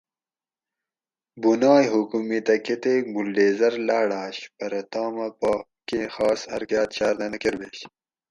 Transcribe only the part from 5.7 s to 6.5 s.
کی خاص